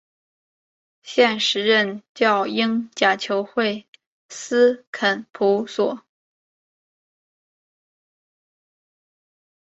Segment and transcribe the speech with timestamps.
[1.03, 3.85] 现时任教英甲球会
[4.29, 5.27] 斯肯
[5.67, 5.99] 索普。